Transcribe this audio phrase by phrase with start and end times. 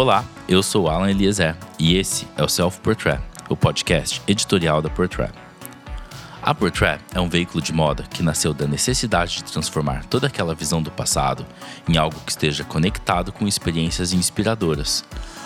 [0.00, 3.20] Olá, eu sou Alan Eliezer e esse é o Self Portrait,
[3.50, 5.30] o podcast editorial da Portrait.
[6.40, 10.54] A Portrait é um veículo de moda que nasceu da necessidade de transformar toda aquela
[10.54, 11.44] visão do passado
[11.86, 15.04] em algo que esteja conectado com experiências inspiradoras.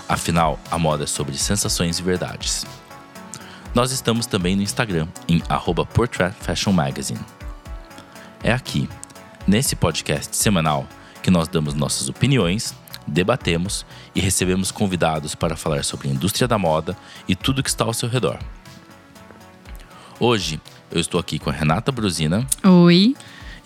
[0.08, 2.64] Afinal, a moda é sobre sensações e verdades.
[3.74, 5.42] Nós estamos também no Instagram, em
[5.92, 7.18] Portrait Fashion Magazine.
[8.40, 8.88] É aqui,
[9.48, 10.86] nesse podcast semanal,
[11.24, 12.72] que nós damos nossas opiniões,
[13.06, 16.96] debatemos e recebemos convidados para falar sobre a indústria da moda
[17.28, 18.38] e tudo que está ao seu redor.
[20.18, 22.46] Hoje eu estou aqui com a Renata Brusina.
[22.62, 23.16] Oi.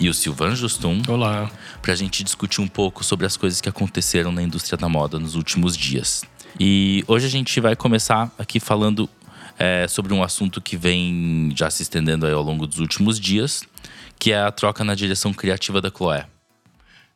[0.01, 1.03] E o Silvan Justum.
[1.09, 1.51] Olá.
[1.83, 5.19] Para a gente discutir um pouco sobre as coisas que aconteceram na indústria da moda
[5.19, 6.25] nos últimos dias.
[6.59, 9.09] E hoje a gente vai começar aqui falando
[9.59, 13.65] é, sobre um assunto que vem já se estendendo ao longo dos últimos dias,
[14.19, 16.27] que é a troca na direção criativa da Chloé.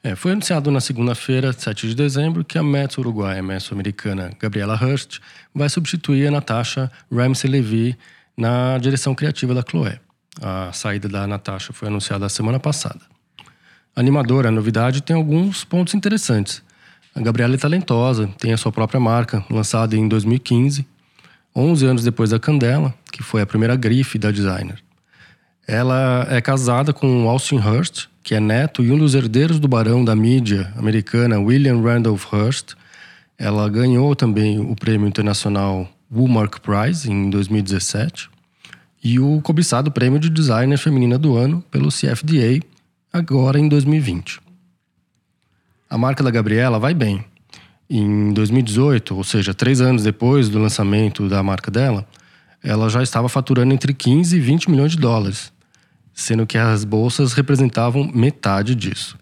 [0.04, 5.20] É, foi anunciado na segunda-feira, 7 de dezembro, que a Mets uruguaia Messo-americana Gabriela Hurst
[5.54, 7.96] vai substituir a Natasha Ramsey-Levy
[8.36, 10.00] na direção criativa da Chloé.
[10.40, 13.00] A saída da Natasha foi anunciada semana passada.
[13.94, 16.62] Animadora, a novidade, tem alguns pontos interessantes.
[17.14, 20.84] A Gabriela é talentosa, tem a sua própria marca, lançada em 2015,
[21.54, 24.82] 11 anos depois da Candela, que foi a primeira grife da designer.
[25.64, 30.04] Ela é casada com Austin Hearst, que é neto e um dos herdeiros do barão
[30.04, 32.74] da mídia americana William Randolph Hearst.
[33.36, 38.30] Ela ganhou também o prêmio internacional Woolmark Prize em 2017
[39.02, 42.60] e o cobiçado prêmio de designer feminina do ano pelo CFDA
[43.12, 44.40] agora em 2020.
[45.90, 47.24] A marca da Gabriela vai bem.
[47.90, 52.06] Em 2018, ou seja, três anos depois do lançamento da marca dela,
[52.62, 55.52] ela já estava faturando entre 15 e 20 milhões de dólares,
[56.14, 59.18] sendo que as bolsas representavam metade disso.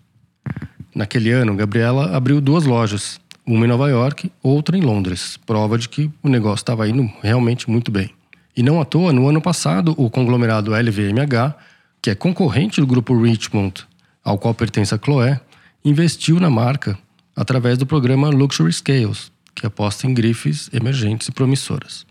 [0.95, 5.89] Naquele ano, Gabriela abriu duas lojas, uma em Nova York, outra em Londres, prova de
[5.89, 8.11] que o negócio estava indo realmente muito bem.
[8.57, 11.55] E não à toa, no ano passado, o conglomerado LVMH,
[12.03, 13.87] que é concorrente do grupo Richmond,
[14.25, 15.41] ao qual pertence a Chloé,
[15.85, 16.99] investiu na marca
[17.35, 22.05] através do programa Luxury Scales, que aposta em grifes emergentes e promissoras.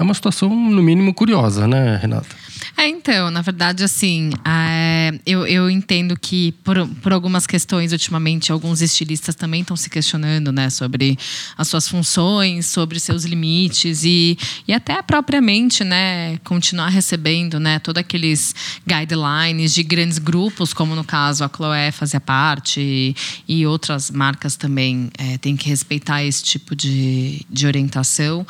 [0.00, 2.28] É uma situação, no mínimo, curiosa, né, Renata?
[2.76, 8.52] É, então, na verdade, assim, é, eu, eu entendo que por, por algumas questões, ultimamente,
[8.52, 11.18] alguns estilistas também estão se questionando, né, sobre
[11.56, 14.38] as suas funções, sobre seus limites e,
[14.68, 18.54] e até propriamente, né, continuar recebendo, né, todos aqueles
[18.86, 23.16] guidelines de grandes grupos, como no caso a Chloé fazia parte e,
[23.48, 28.46] e outras marcas também é, têm que respeitar esse tipo de, de orientação.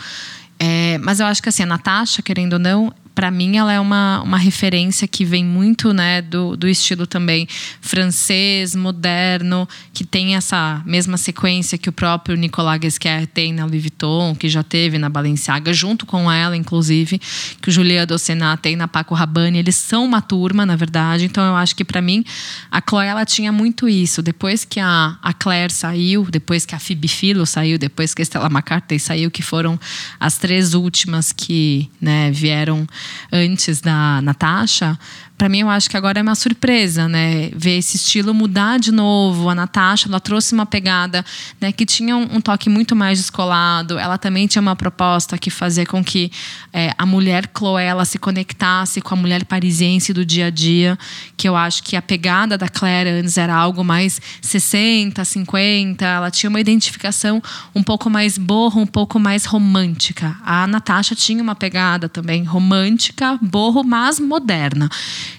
[0.58, 3.80] É, mas eu acho que assim, a Natasha, querendo ou não, para mim ela é
[3.80, 7.48] uma, uma referência que vem muito né, do, do estilo também
[7.80, 13.80] francês, moderno, que tem essa mesma sequência que o próprio Nicolas Guesquer tem na Louis
[13.82, 17.20] Vuitton, que já teve na Balenciaga, junto com ela, inclusive,
[17.60, 19.58] que o Julia Docenat tem na Paco Rabanne.
[19.58, 21.24] Eles são uma turma, na verdade.
[21.24, 22.24] Então eu acho que para mim
[22.70, 24.22] a Chloe ela tinha muito isso.
[24.22, 28.24] Depois que a, a Claire saiu, depois que a Phoebe Philo saiu, depois que a
[28.24, 29.76] Stella McCartney saiu, que foram
[30.20, 32.86] as três últimas que né, vieram
[33.32, 34.98] antes da Natasha,
[35.38, 37.48] para mim eu acho que agora é uma surpresa, né?
[37.54, 39.48] Ver esse estilo mudar de novo.
[39.48, 41.24] A Natasha, ela trouxe uma pegada,
[41.60, 43.96] né, que tinha um, um toque muito mais descolado.
[43.96, 46.32] Ela também tinha uma proposta que fazia com que
[46.72, 50.98] é, a mulher Chloé ela se conectasse com a mulher parisiense do dia a dia,
[51.36, 56.30] que eu acho que a pegada da Claire antes era algo mais 60, 50, ela
[56.32, 57.40] tinha uma identificação
[57.72, 60.36] um pouco mais borro, um pouco mais romântica.
[60.44, 64.90] A Natasha tinha uma pegada também romântica, borro, mas moderna.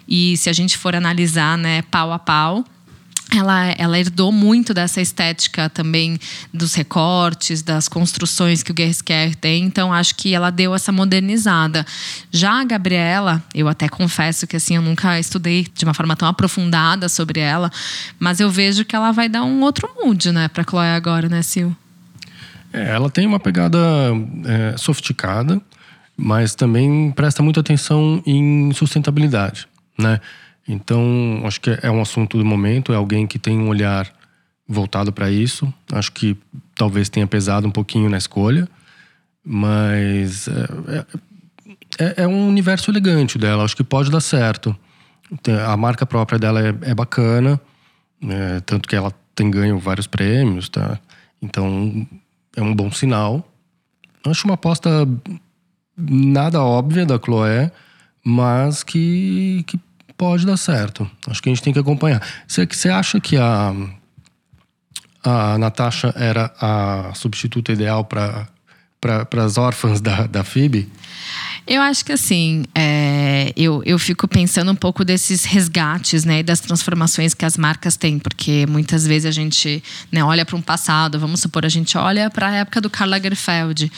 [0.07, 2.65] E se a gente for analisar, né, pau a pau,
[3.35, 6.17] ela, ela herdou muito dessa estética também
[6.53, 9.63] dos recortes, das construções que o Guerresquer tem.
[9.65, 11.85] Então, acho que ela deu essa modernizada.
[12.31, 16.27] Já a Gabriela, eu até confesso que assim, eu nunca estudei de uma forma tão
[16.27, 17.71] aprofundada sobre ela,
[18.17, 21.41] mas eu vejo que ela vai dar um outro mood, né, para Chloe agora, né,
[21.45, 21.69] Sil?
[22.73, 23.77] É, ela tem uma pegada
[24.45, 25.61] é, sofisticada,
[26.17, 29.68] mas também presta muita atenção em sustentabilidade
[29.99, 30.19] né?
[30.67, 34.11] Então, acho que é um assunto do momento, é alguém que tem um olhar
[34.67, 35.71] voltado para isso.
[35.91, 36.37] Acho que
[36.75, 38.67] talvez tenha pesado um pouquinho na escolha,
[39.43, 41.05] mas é,
[41.99, 44.75] é, é um universo elegante dela, acho que pode dar certo.
[45.67, 47.59] A marca própria dela é, é bacana,
[48.23, 50.99] é, tanto que ela tem ganho vários prêmios, tá?
[51.41, 52.07] Então,
[52.55, 53.47] é um bom sinal.
[54.25, 55.07] Acho uma aposta
[55.97, 57.71] nada óbvia da Chloé,
[58.23, 59.79] mas que, que
[60.19, 61.09] pode dar certo.
[61.29, 62.21] Acho que a gente tem que acompanhar.
[62.45, 63.73] Você, acha que a,
[65.23, 68.47] a Natasha era a substituta ideal para
[68.99, 70.89] para as órfãs da, da FIB?
[71.65, 73.18] Eu acho que assim, é,
[73.55, 78.19] eu, eu fico pensando um pouco desses resgates, né, das transformações que as marcas têm,
[78.19, 82.29] porque muitas vezes a gente né, olha para um passado, vamos supor, a gente olha
[82.29, 83.91] para a época do Karl Lagerfeld.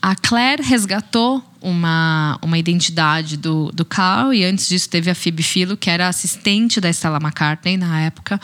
[0.00, 3.86] A Claire resgatou uma, uma identidade do, do
[4.32, 8.40] e antes disso teve a Phoebe Philo, que era assistente da Stella McCartney na época.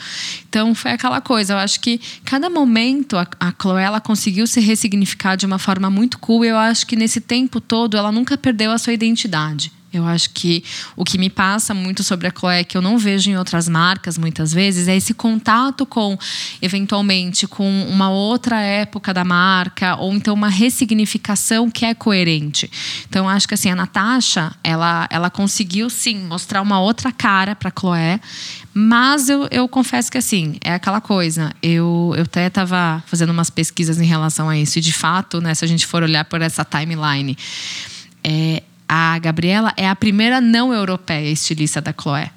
[0.49, 4.59] Então foi aquela coisa, eu acho que cada momento a, a Chloe ela conseguiu se
[4.59, 8.37] ressignificar de uma forma muito cool e eu acho que nesse tempo todo ela nunca
[8.37, 9.71] perdeu a sua identidade.
[9.97, 10.63] Eu acho que
[10.95, 14.17] o que me passa muito sobre a Chloé, que eu não vejo em outras marcas
[14.17, 16.17] muitas vezes, é esse contato com,
[16.61, 22.69] eventualmente, com uma outra época da marca, ou então uma ressignificação que é coerente.
[23.07, 27.69] Então, acho que assim, a Natasha, ela, ela conseguiu sim mostrar uma outra cara para
[27.69, 28.19] a Chloé,
[28.73, 31.51] mas eu, eu confesso que assim, é aquela coisa.
[31.63, 35.53] Eu, eu até estava fazendo umas pesquisas em relação a isso, e de fato, né,
[35.53, 37.37] se a gente for olhar por essa timeline.
[38.23, 42.31] É, a Gabriela é a primeira não europeia estilista da Chloé.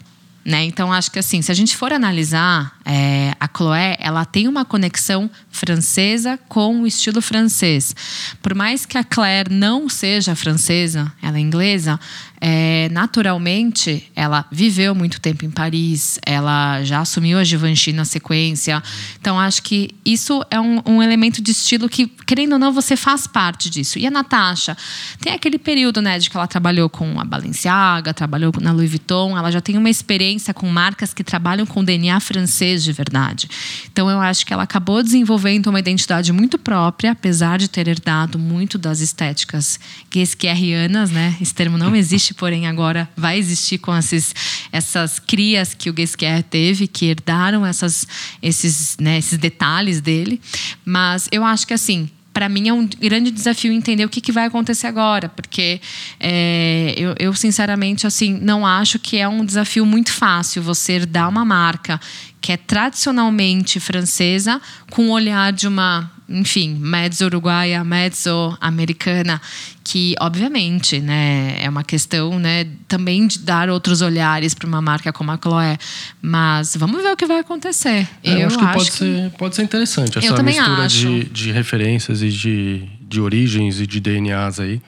[0.45, 0.65] Né?
[0.65, 4.65] Então, acho que assim, se a gente for analisar, é, a Chloé ela tem uma
[4.65, 7.95] conexão francesa com o estilo francês.
[8.43, 12.01] Por mais que a Claire não seja francesa, ela é inglesa,
[12.41, 18.83] é, naturalmente, ela viveu muito tempo em Paris, ela já assumiu a Givenchy na sequência.
[19.21, 22.97] Então, acho que isso é um, um, elemento de estilo que, querendo ou não, você
[22.97, 23.99] faz parte disso.
[23.99, 24.77] E a Natasha,
[25.21, 29.37] tem aquele período né, de que ela trabalhou com a Balenciaga, trabalhou na Louis Vuitton,
[29.37, 33.49] ela já tem uma experiência com marcas que trabalham com DNA francês de verdade.
[33.91, 38.39] Então, eu acho que ela acabou desenvolvendo uma identidade muito própria, apesar de ter herdado
[38.39, 39.79] muito das estéticas
[40.13, 41.37] guesquierianas, né?
[41.41, 44.35] Esse termo não existe existe, porém agora vai existir com esses,
[44.73, 48.07] essas crias que o Guesquier teve, que herdaram essas,
[48.43, 50.41] esses, né, esses detalhes dele.
[50.85, 54.33] Mas eu acho que assim, para mim é um grande desafio entender o que, que
[54.33, 55.81] vai acontecer agora, porque
[56.21, 61.29] é, eu, eu, sinceramente assim não acho que é um desafio muito fácil você herdar
[61.29, 62.01] uma marca
[62.41, 69.41] que é tradicionalmente francesa com o olhar de uma enfim, mezzo uruguaia, mezzo americana,
[69.83, 75.11] que obviamente, né, é uma questão, né, também de dar outros olhares para uma marca
[75.11, 75.79] como a Chloé,
[76.21, 78.07] mas vamos ver o que vai acontecer.
[78.23, 78.97] É, eu, eu, acho que, acho pode, que...
[78.99, 83.99] Ser, pode ser interessante essa mistura de, de referências e de, de origens e de
[83.99, 84.83] DNAs aí.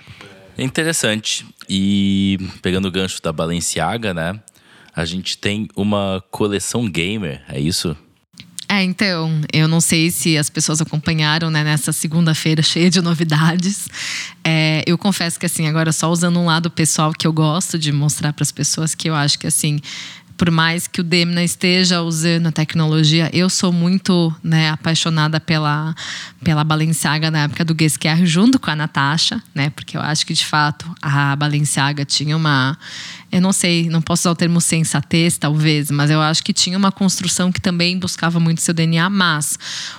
[0.59, 1.47] É interessante.
[1.67, 4.39] E pegando o gancho da Balenciaga, né?
[4.95, 7.97] A gente tem uma coleção gamer, é isso?
[8.73, 13.89] É, então, eu não sei se as pessoas acompanharam né, nessa segunda-feira cheia de novidades.
[14.45, 17.91] É, eu confesso que, assim, agora só usando um lado pessoal que eu gosto de
[17.91, 19.81] mostrar para as pessoas, que eu acho que, assim,
[20.41, 25.95] por mais que o Demna esteja usando a tecnologia, eu sou muito né, apaixonada pela,
[26.43, 29.69] pela Balenciaga na época do Guesquier, junto com a Natasha, né?
[29.69, 32.79] Porque eu acho que, de fato, a Balenciaga tinha uma
[33.33, 36.77] eu não sei, não posso usar o termo sensatez, talvez, mas eu acho que tinha
[36.77, 39.09] uma construção que também buscava muito seu DNA.
[39.09, 39.57] Mas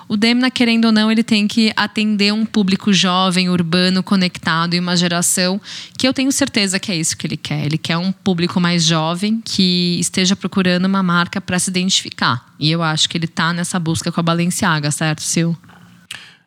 [0.07, 4.79] o Demna, querendo ou não, ele tem que atender um público jovem, urbano, conectado e
[4.79, 5.61] uma geração
[6.01, 7.63] que eu tenho certeza que é isso que ele quer.
[7.63, 12.43] Ele quer um público mais jovem que esteja procurando uma marca para se identificar.
[12.59, 15.53] E eu acho que ele está nessa busca com a Balenciaga, certo, Sil?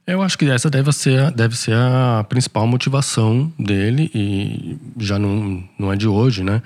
[0.05, 5.63] Eu acho que essa deve ser, deve ser a principal motivação dele, e já não,
[5.79, 6.61] não é de hoje, né?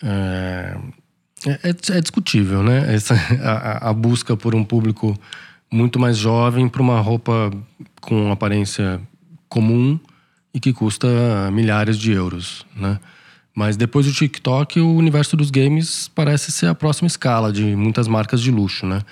[0.00, 0.76] É,
[1.44, 2.94] é, é discutível, né?
[2.94, 5.18] Essa, a, a, busca por um público
[5.68, 7.50] muito mais jovem para uma roupa
[8.00, 9.00] com aparência
[9.48, 9.98] comum
[10.54, 11.08] e que custa
[11.50, 12.98] milhares de euros, né?
[13.54, 18.08] Mas depois do TikTok, o universo dos games parece ser a próxima escala de muitas
[18.08, 19.02] marcas de luxo, né?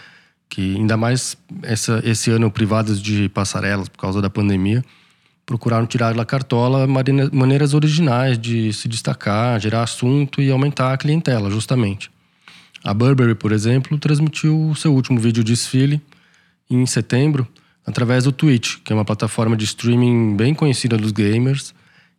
[0.51, 4.85] que ainda mais essa, esse ano privadas de passarelas por causa da pandemia,
[5.47, 6.87] procuraram tirar da cartola
[7.33, 12.11] maneiras originais de se destacar, gerar assunto e aumentar a clientela, justamente.
[12.83, 16.01] A Burberry, por exemplo, transmitiu seu último vídeo desfile
[16.69, 17.47] em setembro
[17.91, 21.75] através do Twitch, que é uma plataforma de streaming bem conhecida dos gamers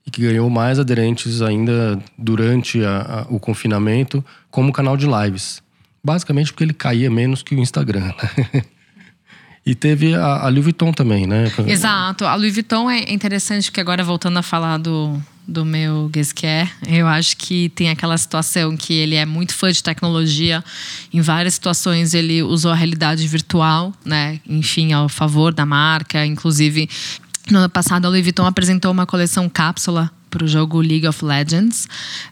[0.05, 5.61] e que ganhou mais aderentes ainda durante a, a, o confinamento como canal de lives.
[6.03, 8.13] Basicamente porque ele caía menos que o Instagram.
[8.53, 8.63] Né?
[9.65, 11.51] E teve a, a, Louis Vuitton também, né?
[11.67, 12.25] Exato.
[12.25, 17.07] A Louis Vuitton é interessante, porque agora voltando a falar do, do meu Guesquier, eu
[17.07, 20.63] acho que tem aquela situação que ele é muito fã de tecnologia.
[21.13, 24.39] Em várias situações ele usou a realidade virtual, né?
[24.47, 26.25] Enfim, ao favor da marca.
[26.25, 26.89] Inclusive,
[27.51, 31.23] no ano passado a Louis Vuitton apresentou uma coleção cápsula para o jogo League of
[31.23, 31.87] Legends.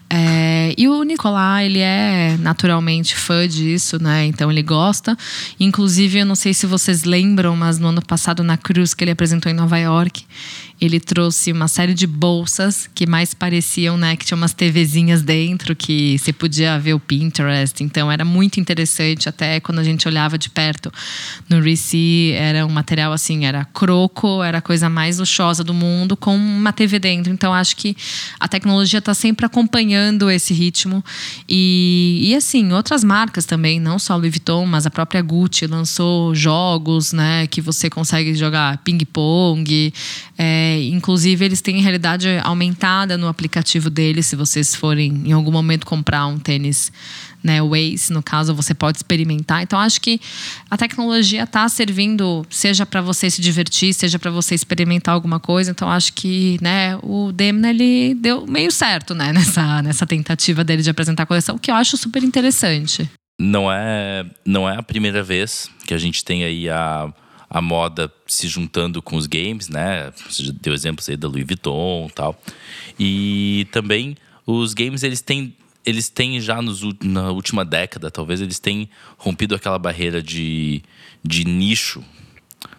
[0.08, 4.24] É, e o Nicolás, ele é naturalmente fã disso, né?
[4.24, 5.16] Então ele gosta.
[5.60, 9.10] Inclusive, eu não sei se vocês lembram, mas no ano passado na Cruz que ele
[9.10, 10.24] apresentou em Nova York,
[10.80, 15.76] ele trouxe uma série de bolsas que mais pareciam, né, que tinha umas TVzinhas dentro
[15.76, 17.84] que você podia ver o Pinterest.
[17.84, 20.90] Então era muito interessante, até quando a gente olhava de perto
[21.48, 26.16] no Reci, era um material assim, era croco, era a coisa mais luxuosa do mundo
[26.16, 27.30] com uma TV dentro.
[27.30, 27.94] Então acho que
[28.38, 31.04] a tecnologia está sempre acompanhando esse ritmo
[31.46, 36.34] e, e assim, outras marcas também, não só Louis Vuitton, mas a própria Gucci lançou
[36.34, 39.92] jogos, né, que você consegue jogar ping-pong,
[40.38, 44.26] é, inclusive, eles têm realidade aumentada no aplicativo deles.
[44.26, 46.92] Se vocês forem em algum momento comprar um tênis,
[47.42, 49.62] né, Waze, no caso, você pode experimentar.
[49.62, 50.20] Então, acho que
[50.70, 55.70] a tecnologia está servindo, seja para você se divertir, seja para você experimentar alguma coisa.
[55.70, 60.82] Então, acho que né, o Demna ele deu meio certo né, nessa, nessa tentativa dele
[60.82, 63.08] de apresentar a coleção, que eu acho super interessante.
[63.40, 67.10] Não é, não é a primeira vez que a gente tem aí a
[67.50, 70.12] a moda se juntando com os games, né?
[70.28, 72.40] Você deu exemplos aí da Louis Vuitton e tal.
[72.98, 74.16] E também
[74.46, 75.54] os games, eles têm
[75.84, 80.82] eles têm já nos, na última década, talvez, eles têm rompido aquela barreira de,
[81.24, 82.04] de nicho.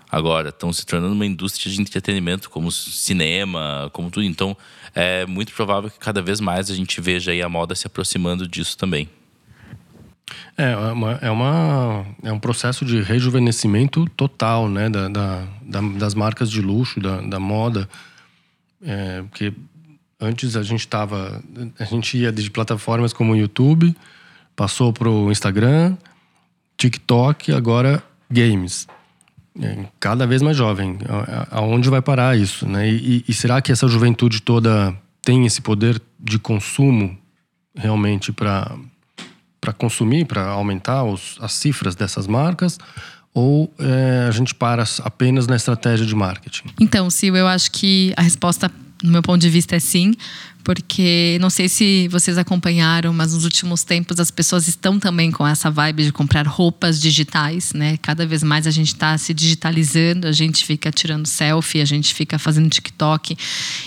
[0.10, 4.24] Agora, estão se tornando uma indústria de entretenimento, como cinema, como tudo.
[4.24, 4.56] Então,
[4.94, 8.78] é muito provável que cada vez mais a gente veja a moda se aproximando disso
[8.78, 9.10] também.
[10.58, 15.82] É, é, uma, é, uma, é um processo de rejuvenescimento total né, da, da, da
[15.82, 17.88] das marcas de luxo, da, da moda.
[18.84, 19.54] É, porque
[20.20, 21.42] antes a gente estava.
[21.80, 23.96] A gente ia de plataformas como o YouTube,
[24.56, 25.98] passou para o Instagram,
[26.78, 28.88] TikTok, agora games.
[29.60, 30.98] É, cada vez mais jovem.
[31.50, 32.68] Aonde vai parar isso?
[32.68, 32.90] Né?
[32.90, 37.18] E, e será que essa juventude toda tem esse poder de consumo
[37.76, 38.76] realmente para
[39.62, 42.80] para consumir, para aumentar os, as cifras dessas marcas?
[43.34, 46.66] Ou é, a gente para apenas na estratégia de marketing?
[46.82, 48.70] Então, Sil, eu acho que a resposta,
[49.02, 50.14] no meu ponto de vista, é sim
[50.64, 55.46] porque não sei se vocês acompanharam, mas nos últimos tempos as pessoas estão também com
[55.46, 57.98] essa vibe de comprar roupas digitais, né?
[57.98, 62.14] Cada vez mais a gente está se digitalizando, a gente fica tirando selfie, a gente
[62.14, 63.36] fica fazendo TikTok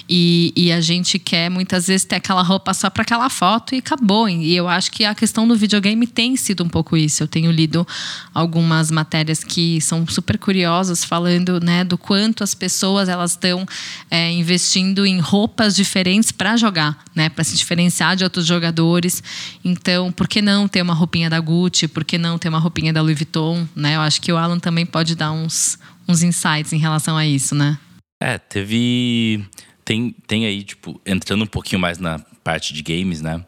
[0.08, 3.78] e, e a gente quer muitas vezes ter aquela roupa só para aquela foto e
[3.78, 4.28] acabou.
[4.28, 7.22] E eu acho que a questão do videogame tem sido um pouco isso.
[7.22, 7.86] Eu tenho lido
[8.32, 13.66] algumas matérias que são super curiosas falando, né, do quanto as pessoas elas estão
[14.10, 17.28] é, investindo em roupas diferentes para jogar, né?
[17.28, 19.22] Para se diferenciar de outros jogadores.
[19.64, 21.86] Então, por que não ter uma roupinha da Gucci?
[21.86, 23.68] Por que não ter uma roupinha da Louis Vuitton?
[23.76, 23.96] Né?
[23.96, 25.78] Eu acho que o Alan também pode dar uns,
[26.08, 27.78] uns insights em relação a isso, né?
[28.20, 29.44] É, teve.
[29.84, 33.44] Tem, tem aí, tipo, entrando um pouquinho mais na parte de games, né?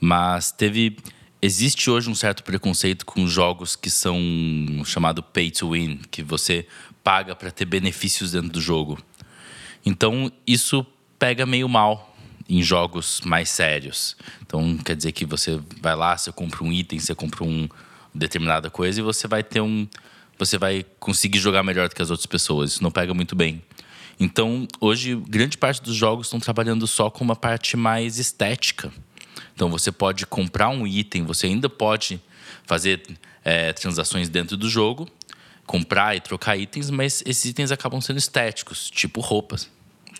[0.00, 0.96] Mas teve.
[1.40, 4.18] Existe hoje um certo preconceito com jogos que são
[4.84, 6.66] chamado pay to win, que você
[7.04, 8.98] paga para ter benefícios dentro do jogo.
[9.84, 10.84] Então, isso
[11.18, 12.15] pega meio mal
[12.48, 14.16] em jogos mais sérios.
[14.42, 17.68] Então, quer dizer que você vai lá, você compra um item, você compra um
[18.14, 19.86] determinada coisa e você vai ter um
[20.38, 22.72] você vai conseguir jogar melhor do que as outras pessoas.
[22.72, 23.62] Isso não pega muito bem.
[24.20, 28.92] Então, hoje, grande parte dos jogos estão trabalhando só com uma parte mais estética.
[29.54, 32.20] Então, você pode comprar um item, você ainda pode
[32.66, 33.02] fazer
[33.44, 35.08] é, transações dentro do jogo,
[35.66, 39.70] comprar e trocar itens, mas esses itens acabam sendo estéticos, tipo roupas.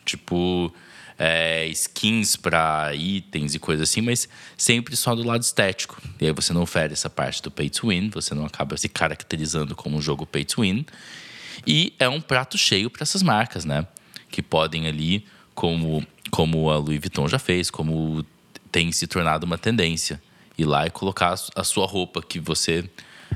[0.04, 0.73] Tipo,
[1.18, 6.00] é, skins para itens e coisas assim, mas sempre só do lado estético.
[6.20, 8.88] E aí você não oferece essa parte do pay to win, você não acaba se
[8.88, 10.85] caracterizando como um jogo pay to win.
[11.66, 13.87] E é um prato cheio para essas marcas, né?
[14.30, 18.25] Que podem ali, como, como a Louis Vuitton já fez, como
[18.70, 20.20] tem se tornado uma tendência,
[20.58, 22.88] ir lá e colocar a sua roupa que você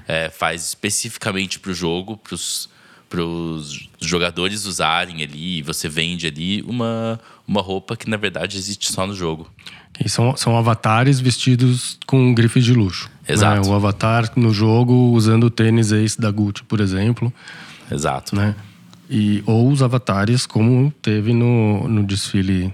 [0.06, 2.68] é, faz especificamente para o jogo, para os
[3.10, 8.56] para os jogadores usarem ali, e você vende ali uma, uma roupa que na verdade
[8.56, 9.50] existe só no jogo.
[10.02, 13.10] E são, são avatares vestidos com grifes de luxo.
[13.28, 13.34] Né?
[13.34, 13.68] Exato.
[13.68, 13.68] Né?
[13.68, 17.32] O avatar no jogo usando o tênis Ace da Gucci, por exemplo.
[17.90, 18.34] Exato.
[18.36, 18.54] Né?
[19.10, 22.72] E, ou os avatares, como teve no, no desfile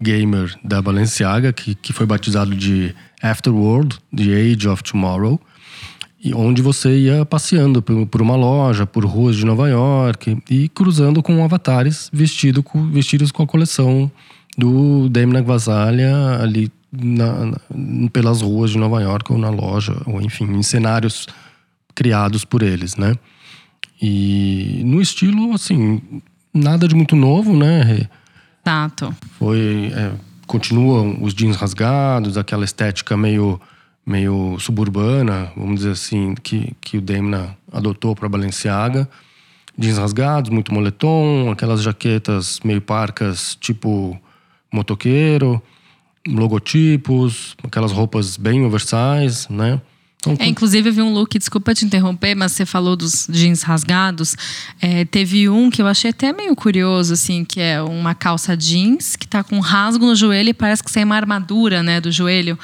[0.00, 5.40] gamer da Balenciaga, que, que foi batizado de Afterworld, The Age of Tomorrow
[6.34, 11.44] onde você ia passeando por, uma loja, por ruas de Nova York e cruzando com
[11.44, 14.10] avatares vestido com, vestidos com a coleção
[14.56, 17.60] do Demi Gvasalia ali na, na,
[18.12, 21.26] pelas ruas de Nova York ou na loja, ou enfim, em cenários
[21.94, 23.14] criados por eles, né?
[24.00, 26.00] E no estilo, assim,
[26.52, 28.08] nada de muito novo, né?
[28.64, 29.14] Exato.
[29.38, 30.12] Foi é,
[30.46, 33.60] continuam os jeans rasgados, aquela estética meio,
[34.06, 39.08] meio suburbana, vamos dizer assim, que, que o Demna adotou para Balenciaga.
[39.76, 44.18] Jeans rasgados, muito moletom, aquelas jaquetas meio parcas, tipo
[44.72, 45.60] motoqueiro,
[46.26, 49.80] logotipos, aquelas roupas bem oversize, né?
[50.32, 53.62] Então, é, inclusive, eu vi um look, desculpa te interromper, mas você falou dos jeans
[53.62, 54.36] rasgados.
[54.80, 59.14] É, teve um que eu achei até meio curioso, assim, que é uma calça jeans
[59.14, 62.10] que tá com um rasgo no joelho e parece que sai uma armadura, né, do
[62.10, 62.58] joelho.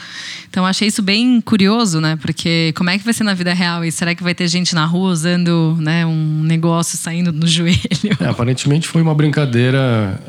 [0.49, 2.17] Então, achei isso bem curioso, né?
[2.17, 3.85] Porque como é que vai ser na vida real?
[3.85, 7.79] E será que vai ter gente na rua usando, né, um negócio saindo no joelho?
[8.19, 10.21] É, aparentemente foi uma brincadeira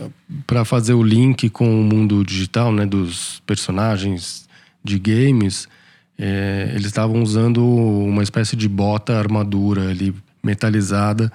[0.46, 4.44] para fazer o link com o mundo digital, né, dos personagens
[4.84, 5.68] de games
[6.17, 11.32] é, eles estavam usando uma espécie de bota armadura ali metalizada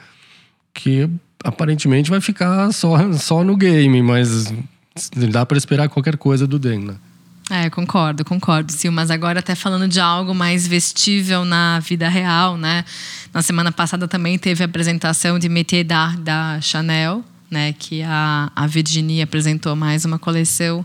[0.72, 1.08] que
[1.42, 4.52] aparentemente vai ficar só, só no game, mas
[5.30, 7.00] dá para esperar qualquer coisa do Denna.
[7.50, 8.92] É, concordo, concordo, Sil.
[8.92, 12.84] Mas agora até falando de algo mais vestível na vida real, né?
[13.32, 17.72] Na semana passada também teve a apresentação de Métier d'Art da Chanel, né?
[17.72, 20.84] Que a, a Virginie apresentou mais uma coleção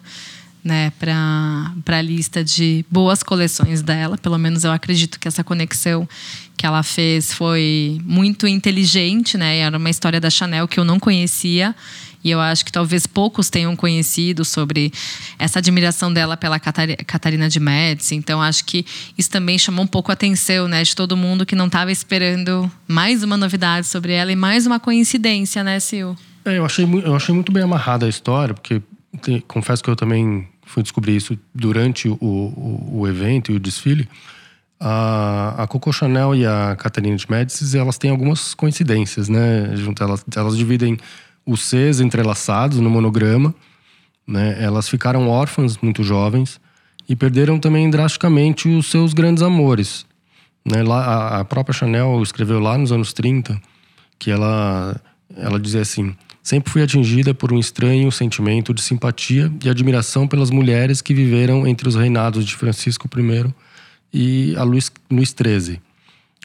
[0.63, 4.17] né, para a lista de boas coleções dela.
[4.17, 6.07] Pelo menos eu acredito que essa conexão
[6.55, 9.57] que ela fez foi muito inteligente, né?
[9.57, 11.75] Era uma história da Chanel que eu não conhecia.
[12.23, 14.93] E eu acho que talvez poucos tenham conhecido sobre
[15.37, 18.15] essa admiração dela pela Catarina de Médici.
[18.15, 18.85] Então, acho que
[19.17, 22.71] isso também chamou um pouco a atenção né, de todo mundo que não estava esperando
[22.87, 26.15] mais uma novidade sobre ela e mais uma coincidência, né, Sil?
[26.45, 28.81] É, eu, achei, eu achei muito bem amarrada a história, porque
[29.45, 34.09] confesso que eu também fui descobrir isso durante o, o, o evento e o desfile.
[34.79, 39.75] A, a Coco Chanel e a Catarina de Médicis, elas têm algumas coincidências, né?
[39.75, 40.97] Junto, elas, elas dividem
[41.45, 43.53] os Cs entrelaçados no monograma,
[44.27, 44.57] né?
[44.61, 46.59] Elas ficaram órfãs muito jovens
[47.07, 50.05] e perderam também drasticamente os seus grandes amores.
[50.65, 50.81] Né?
[50.81, 53.61] Lá, a, a própria Chanel escreveu lá nos anos 30
[54.17, 54.99] que ela,
[55.35, 60.51] ela dizia assim: sempre fui atingida por um estranho sentimento de simpatia e admiração pelas
[60.51, 63.53] mulheres que viveram entre os reinados de Francisco I
[64.13, 65.79] e a Luís, Luís XIII.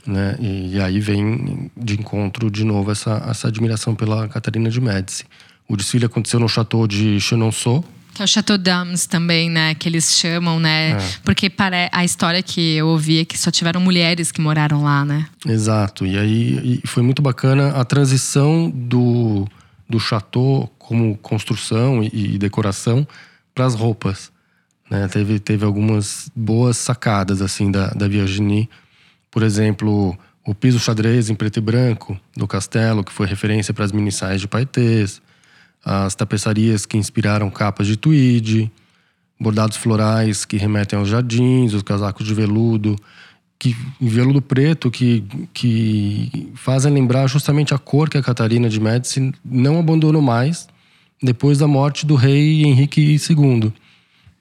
[0.07, 0.37] Né?
[0.41, 5.25] E, e, aí vem de encontro de novo essa, essa admiração pela Catarina de Médici.
[5.69, 7.85] O desfile aconteceu no Chateau de Chenonceau,
[8.15, 9.77] que é o Chateau d'Ams também, né?
[9.77, 10.91] Que eles chamam, né?
[10.91, 10.99] É.
[11.23, 15.05] Porque para a história que eu ouvi é que só tiveram mulheres que moraram lá,
[15.05, 15.29] né?
[15.47, 16.05] Exato.
[16.05, 19.47] E aí e foi muito bacana a transição do
[19.89, 23.07] do chateau como construção e, e decoração
[23.55, 24.31] para as roupas.
[24.91, 25.09] Né?
[25.09, 28.69] Teve, teve algumas boas sacadas assim da, da Virginie.
[29.31, 33.85] Por exemplo, o piso xadrez em preto e branco do castelo, que foi referência para
[33.85, 35.21] as minissais de paetês,
[35.85, 38.71] as tapeçarias que inspiraram capas de tweed,
[39.41, 42.97] bordados florais que remetem aos jardins, os casacos de veludo
[43.59, 49.33] que veludo preto que, que fazem lembrar justamente a cor que a Catarina de Médici
[49.45, 50.69] não abandonou mais
[51.21, 53.73] depois da morte do rei Henrique II.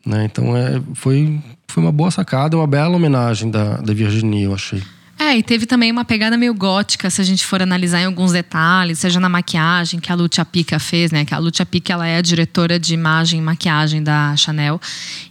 [0.05, 0.25] Né?
[0.25, 4.83] Então é, foi, foi uma boa sacada, uma bela homenagem da, da Virginia, eu achei.
[5.19, 8.31] É, e teve também uma pegada meio gótica, se a gente for analisar em alguns
[8.31, 11.25] detalhes, seja na maquiagem que a Lucia Pica fez, né?
[11.25, 14.79] Que a Lucia Pica ela é a diretora de imagem e maquiagem da Chanel.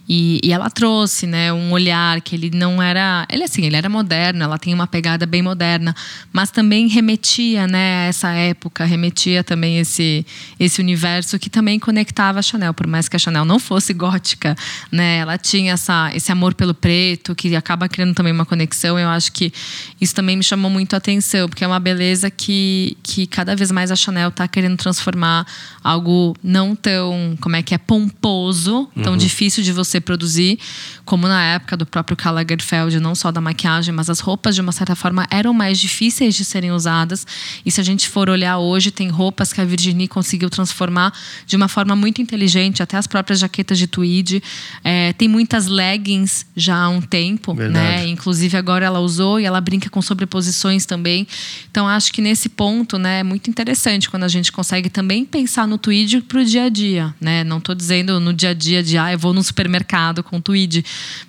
[0.09, 3.89] E, e, ela trouxe, né, um olhar que ele não era, ele assim, ele era
[3.89, 5.93] moderno, ela tem uma pegada bem moderna,
[6.31, 10.25] mas também remetia, né, a essa época, remetia também esse
[10.57, 14.55] esse universo que também conectava a Chanel, por mais que a Chanel não fosse gótica,
[14.89, 18.97] né, ela tinha essa esse amor pelo preto que acaba criando também uma conexão.
[18.97, 19.51] Eu acho que
[19.99, 23.71] isso também me chamou muito a atenção, porque é uma beleza que que cada vez
[23.71, 25.45] mais a Chanel está querendo transformar
[25.83, 29.17] algo não tão, como é que é, pomposo, tão uhum.
[29.17, 30.59] difícil de você produzir,
[31.05, 34.61] como na época do próprio Karl Lagerfeld, não só da maquiagem, mas as roupas de
[34.61, 37.25] uma certa forma eram mais difíceis de serem usadas.
[37.65, 41.13] E se a gente for olhar hoje, tem roupas que a Virginie conseguiu transformar
[41.45, 44.43] de uma forma muito inteligente, até as próprias jaquetas de tweed.
[44.83, 47.63] É, tem muitas leggings já há um tempo, né?
[47.63, 48.05] Verdade.
[48.05, 48.07] né?
[48.07, 51.27] Inclusive agora ela usou e ela brinca com sobreposições também.
[51.69, 55.67] Então acho que nesse ponto, né, é muito interessante quando a gente consegue também pensar
[55.67, 57.43] no tweed para o dia a dia, né?
[57.43, 60.85] Não estou dizendo no dia a dia de ah, eu vou no supermercado com tweed,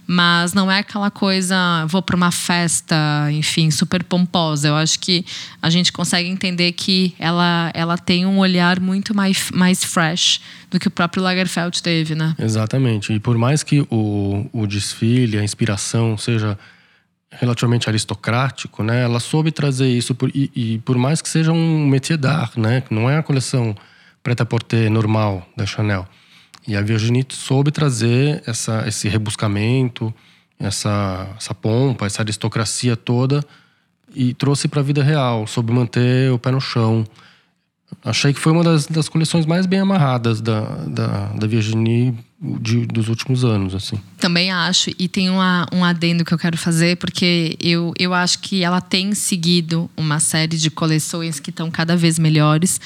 [0.07, 2.97] mas não é aquela coisa vou para uma festa,
[3.33, 4.69] enfim, super pomposa.
[4.69, 5.25] Eu acho que
[5.61, 10.79] a gente consegue entender que ela ela tem um olhar muito mais mais fresh do
[10.79, 12.37] que o próprio Lagerfeld teve, né?
[12.39, 13.13] Exatamente.
[13.13, 16.57] E por mais que o, o desfile, a inspiração seja
[17.31, 19.03] relativamente aristocrático, né?
[19.03, 22.83] Ela soube trazer isso por, e, e, por mais que seja um métier d'art, né?
[22.91, 23.75] Não é a coleção
[24.23, 26.07] preta porter normal da Chanel.
[26.67, 30.13] E a Virginie soube trazer essa, esse rebuscamento,
[30.59, 33.45] essa, essa pompa, essa aristocracia toda
[34.15, 37.05] e trouxe para a vida real, soube manter o pé no chão.
[38.05, 42.87] Achei que foi uma das, das coleções mais bem amarradas da, da, da Virginie de,
[42.87, 44.01] dos últimos anos, assim.
[44.19, 44.91] Também acho.
[44.99, 48.81] E tem uma, um adendo que eu quero fazer, porque eu, eu acho que ela
[48.81, 52.81] tem seguido uma série de coleções que estão cada vez melhores.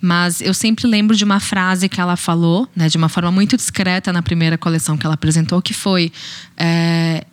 [0.00, 3.56] Mas eu sempre lembro de uma frase que ela falou, né, de uma forma muito
[3.56, 6.10] discreta na primeira coleção que ela apresentou, que foi.
[6.56, 7.24] É,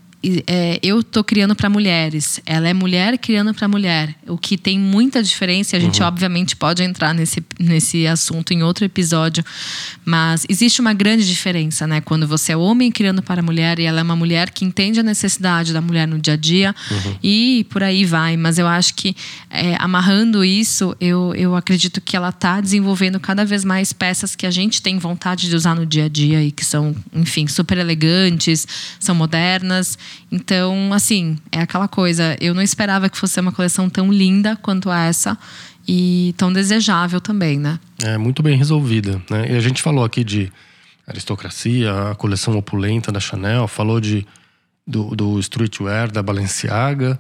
[0.48, 4.80] é, eu estou criando para mulheres, ela é mulher criando para mulher, o que tem
[4.80, 5.76] muita diferença.
[5.76, 6.08] A gente, uhum.
[6.08, 9.44] obviamente, pode entrar nesse, nesse assunto em outro episódio,
[10.06, 12.00] mas existe uma grande diferença, né?
[12.00, 15.00] Quando você é homem criando para a mulher e ela é uma mulher que entende
[15.00, 17.18] a necessidade da mulher no dia a dia uhum.
[17.22, 18.38] e por aí vai.
[18.38, 19.16] Mas eu acho que
[19.50, 24.46] é, amarrando isso, eu, eu acredito que ela está desenvolvendo cada vez mais peças que
[24.46, 27.78] a gente tem vontade de usar no dia a dia e que são, enfim, super
[27.78, 28.66] elegantes,
[29.00, 29.98] são modernas.
[30.32, 32.36] Então, assim, é aquela coisa.
[32.40, 35.38] Eu não esperava que fosse uma coleção tão linda quanto essa
[35.88, 37.80] e tão desejável também, né?
[38.02, 39.52] É muito bem resolvida, né?
[39.52, 40.52] E a gente falou aqui de
[41.06, 44.26] aristocracia, a coleção opulenta da Chanel, falou de
[44.86, 47.20] do, do streetwear da Balenciaga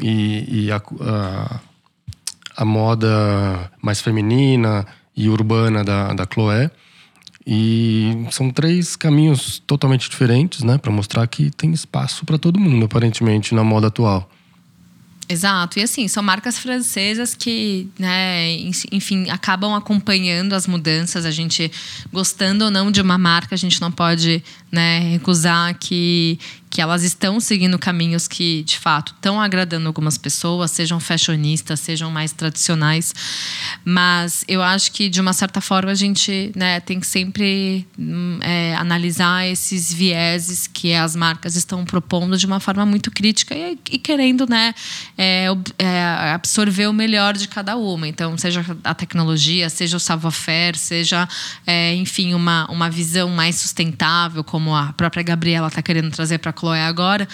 [0.00, 1.60] e, e a, a,
[2.56, 6.70] a, moda mais feminina e urbana da, da Chloé.
[7.46, 12.84] E são três caminhos totalmente diferentes, né, para mostrar que tem espaço para todo mundo,
[12.84, 14.30] aparentemente, na moda atual.
[15.28, 15.78] Exato.
[15.78, 18.52] E assim, são marcas francesas que, né,
[18.90, 21.24] enfim, acabam acompanhando as mudanças.
[21.24, 21.70] A gente,
[22.12, 26.38] gostando ou não de uma marca, a gente não pode né, recusar que,
[26.72, 32.10] que elas estão seguindo caminhos que, de fato, estão agradando algumas pessoas, sejam fashionistas, sejam
[32.10, 33.14] mais tradicionais.
[33.84, 38.38] Mas eu acho que, de uma certa forma, a gente né, tem que sempre hum,
[38.40, 43.78] é, analisar esses vieses que as marcas estão propondo de uma forma muito crítica e,
[43.90, 44.74] e querendo né,
[45.18, 48.08] é, é, absorver o melhor de cada uma.
[48.08, 51.28] Então, seja a tecnologia, seja o savoir-faire, seja,
[51.66, 56.61] é, enfim, uma, uma visão mais sustentável, como a própria Gabriela está querendo trazer para
[56.62, 57.26] Chloe agora,